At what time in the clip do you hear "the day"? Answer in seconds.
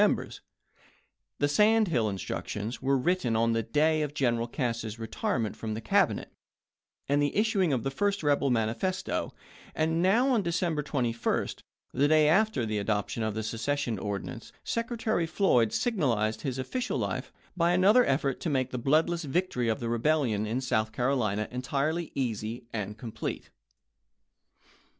3.53-4.01, 11.93-12.27